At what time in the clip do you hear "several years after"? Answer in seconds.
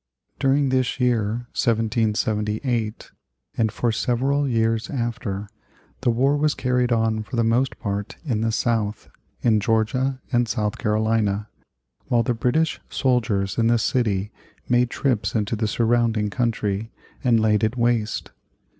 3.91-5.47